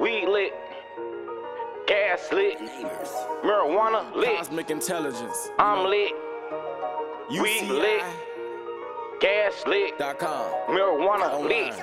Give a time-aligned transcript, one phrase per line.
[0.00, 0.54] Weed lit,
[1.86, 2.58] gas lit,
[3.44, 4.38] marijuana lit.
[4.38, 5.50] Cosmic intelligence.
[5.58, 6.12] I'm lit,
[7.30, 8.02] weed lit,
[9.20, 10.52] gas lit, UCI.com.
[10.68, 11.74] marijuana lit.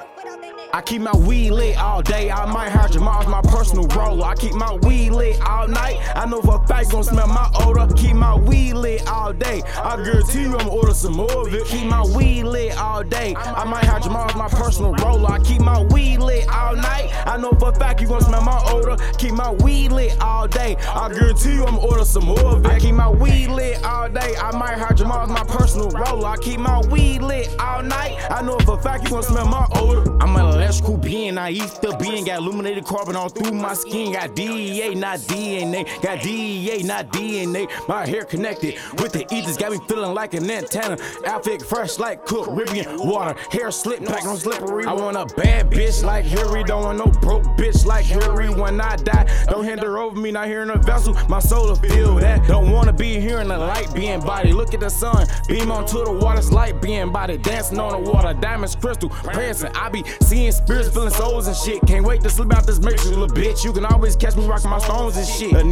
[0.74, 2.32] I keep my weed lit all day.
[2.32, 4.26] I might hire Jamal's my personal roller.
[4.26, 5.98] I keep my weed lit all night.
[6.18, 7.94] I know for a fact you gon' smell my odor.
[7.94, 9.62] Keep my weed lit all day.
[9.78, 11.68] I guarantee you I'ma order some more of it.
[11.68, 13.36] Keep my weed lit all day.
[13.36, 15.32] I might hire Jamal's my personal roller.
[15.32, 17.12] I keep my weed lit all night.
[17.28, 18.98] I know for a fact you gon' smell my odor.
[19.20, 20.76] Keep my weed lit all day.
[20.90, 22.72] I guarantee you I'ma order some more of it.
[22.72, 24.36] I keep my weed lit all day.
[24.38, 26.28] I might hire Jamal's my personal roller.
[26.30, 28.18] I keep my weed lit all night.
[28.32, 30.12] I know for a fact you gon' smell my odor.
[30.20, 32.26] I'm an electrical being, I eat the being.
[32.26, 34.14] Got illuminated carbon all through my skin.
[34.14, 35.86] Got DEA, not DNA.
[36.02, 37.70] Got DEA, not DNA.
[37.88, 39.58] My hair connected with the ethers.
[39.58, 40.98] Got me feeling like an antenna.
[41.26, 43.36] Outfit fresh like cooked Caribbean water.
[43.52, 44.86] Hair slick back on slippery.
[44.86, 46.64] I want a bad bitch like Harry.
[46.64, 48.50] Don't want no broke bitch like Harry.
[48.50, 50.32] When I die, don't hand her over me.
[50.32, 51.16] Not here in a vessel.
[51.28, 52.48] My soul will feel that.
[52.48, 54.52] Don't wanna be here in the light being body.
[54.52, 55.28] Look at the sun.
[55.48, 57.38] Beam onto the water's light being body.
[57.38, 58.34] Dancing on the water.
[58.40, 59.10] Diamonds crystal.
[59.10, 59.72] Prancing.
[59.76, 61.82] I be seeing spirits, feeling souls and shit.
[61.88, 63.64] Can't wait to slip out this matrix, little bitch.
[63.64, 65.54] You can always catch me rocking my stones and shit.
[65.54, 65.64] A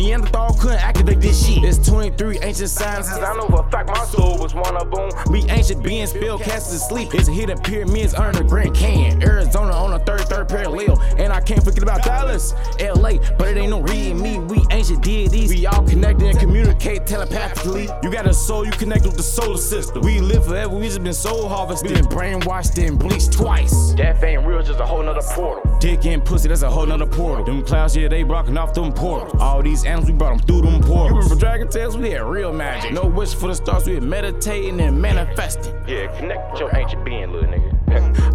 [0.66, 1.64] couldn't activate this shit.
[1.64, 3.18] It's 23 ancient sciences.
[3.18, 5.09] I know for a fact my soul was one of them.
[5.32, 7.14] We ancient beings, spell cast to sleep.
[7.14, 9.22] It's a hidden pyramids under the Grand Canyon.
[9.22, 11.02] Arizona on the 33rd parallel.
[11.17, 13.17] And I can't forget about Dallas, LA.
[13.38, 14.40] But it ain't no reading me.
[14.40, 14.55] We
[14.86, 15.50] ancient deities.
[15.50, 17.89] We all connected and communicate telepathically.
[18.03, 20.02] You got a soul, you connect with the solar system.
[20.03, 21.94] We live forever, we just been soul harvested.
[21.94, 23.94] Been brainwashed and bleached twice.
[23.94, 25.80] Death ain't real, just a whole nother portal.
[25.80, 27.44] Dick and pussy, that's a whole nother portal.
[27.44, 29.42] Them clouds, yeah, they blocking off them portals.
[29.42, 31.09] All these animals, we brought them through them portals.
[31.09, 31.97] You remember Dragon Tales?
[31.97, 32.94] We had real magic.
[32.94, 35.73] No wish for the stars, we had meditating and manifesting.
[35.88, 37.72] Yeah, connect with your ancient being, little nigga.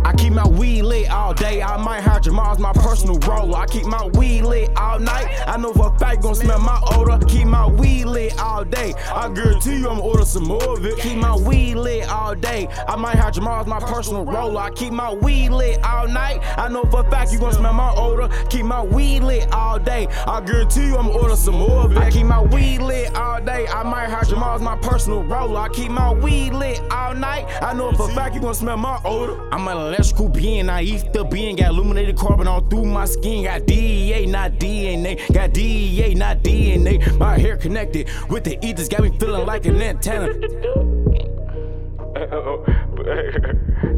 [0.05, 1.63] I keep my weed lit all day.
[1.63, 3.57] I might hire Jamal's my personal roller.
[3.57, 5.27] I keep my weed lit all night.
[5.47, 7.25] I know for a fact gon' smell my odor.
[7.27, 8.95] Keep my weed lit all day.
[9.13, 10.99] I guarantee you I'ma order some more of it.
[10.99, 12.69] Keep my weed lit all day.
[12.89, 14.61] I might hire Jamal's my personal roller.
[14.61, 16.41] I keep my weed lit all night.
[16.59, 18.29] I know for a fact you gon' smell my odor.
[18.49, 20.07] Keep my weed lit all day.
[20.27, 21.99] I guarantee you I'ma order some more of it.
[21.99, 23.67] I keep my weed lit all day.
[23.67, 25.61] I might hire Jamal's my personal roller.
[25.61, 27.47] I keep my weed lit all night.
[27.63, 29.41] I know for a fact you gon' smell my odor.
[29.53, 31.57] I'm an electrical being, I eat the being.
[31.57, 33.45] Got illuminated carbon all through my skin.
[33.45, 35.33] Got DEA, not DNA.
[35.33, 37.19] Got DEA, not DNA.
[37.19, 38.89] My hair connected with the ethers.
[38.89, 40.33] Got me feeling like an antenna.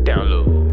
[0.04, 0.71] Download.